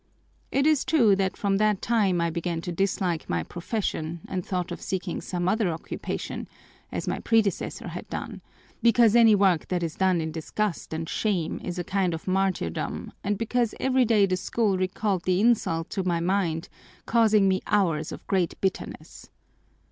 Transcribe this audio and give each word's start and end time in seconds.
It 0.51 0.65
is 0.65 0.83
true 0.83 1.15
that 1.17 1.37
from 1.37 1.57
that 1.57 1.79
time 1.79 2.21
I 2.21 2.31
began 2.31 2.59
to 2.61 2.71
dislike 2.71 3.29
my 3.29 3.43
profession 3.43 4.21
and 4.27 4.43
thought 4.43 4.71
of 4.71 4.81
seeking 4.81 5.21
some 5.21 5.47
other 5.47 5.69
occupation, 5.69 6.47
as 6.91 7.07
my 7.07 7.19
predecessor 7.19 7.89
had 7.89 8.09
done, 8.09 8.41
because 8.81 9.15
any 9.15 9.35
work 9.35 9.67
that 9.67 9.83
is 9.83 9.93
done 9.93 10.19
in 10.19 10.31
disgust 10.31 10.91
and 10.91 11.07
shame 11.07 11.61
is 11.63 11.77
a 11.77 11.83
kind 11.83 12.15
of 12.15 12.27
martyrdom 12.27 13.13
and 13.23 13.37
because 13.37 13.75
every 13.79 14.05
day 14.05 14.25
the 14.25 14.37
school 14.37 14.75
recalled 14.75 15.21
the 15.25 15.39
insult 15.39 15.91
to 15.91 16.03
my 16.03 16.19
mind, 16.19 16.67
causing 17.05 17.47
me 17.47 17.61
hours 17.67 18.11
of 18.11 18.25
great 18.25 18.59
bitterness. 18.59 19.29